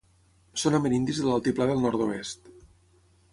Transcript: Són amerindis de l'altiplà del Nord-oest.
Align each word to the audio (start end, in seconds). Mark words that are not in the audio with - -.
Són 0.61 0.77
amerindis 0.77 1.19
de 1.23 1.27
l'altiplà 1.27 1.67
del 1.73 1.85
Nord-oest. 1.85 2.51